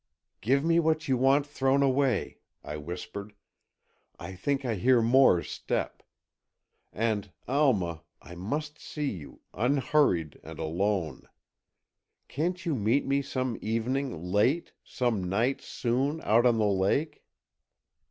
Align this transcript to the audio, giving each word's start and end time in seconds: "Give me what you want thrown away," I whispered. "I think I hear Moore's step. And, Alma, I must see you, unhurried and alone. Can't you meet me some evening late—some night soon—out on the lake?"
"Give 0.41 0.63
me 0.65 0.79
what 0.79 1.07
you 1.07 1.15
want 1.15 1.45
thrown 1.45 1.83
away," 1.83 2.39
I 2.63 2.75
whispered. 2.75 3.33
"I 4.17 4.33
think 4.33 4.65
I 4.65 4.73
hear 4.73 4.99
Moore's 4.99 5.51
step. 5.51 6.01
And, 6.91 7.31
Alma, 7.47 8.01
I 8.19 8.33
must 8.33 8.79
see 8.79 9.11
you, 9.11 9.41
unhurried 9.53 10.39
and 10.43 10.57
alone. 10.57 11.29
Can't 12.27 12.65
you 12.65 12.73
meet 12.73 13.05
me 13.05 13.21
some 13.21 13.59
evening 13.61 14.19
late—some 14.23 15.23
night 15.23 15.61
soon—out 15.61 16.47
on 16.47 16.57
the 16.57 16.65
lake?" 16.65 17.23